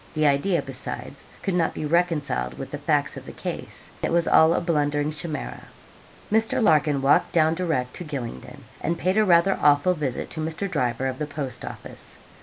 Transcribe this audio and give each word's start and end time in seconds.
The 0.15 0.25
idea, 0.25 0.63
besides, 0.63 1.27
could 1.43 1.53
not 1.53 1.75
be 1.75 1.85
reconciled 1.85 2.55
with 2.57 2.71
the 2.71 2.79
facts 2.79 3.17
of 3.17 3.27
the 3.27 3.31
case. 3.31 3.91
It 4.01 4.11
was 4.11 4.27
all 4.27 4.55
a 4.55 4.59
blundering 4.59 5.11
chimera. 5.11 5.65
Mr. 6.31 6.59
Larkin 6.59 7.03
walked 7.03 7.33
down 7.33 7.53
direct 7.53 7.93
to 7.97 8.03
Gylingden, 8.03 8.61
and 8.81 8.97
paid 8.97 9.19
a 9.19 9.23
rather 9.23 9.59
awful 9.61 9.93
visit 9.93 10.31
to 10.31 10.41
Mr. 10.41 10.67
Driver, 10.67 11.05
of 11.05 11.19
the 11.19 11.27
post 11.27 11.63
office. 11.63 12.17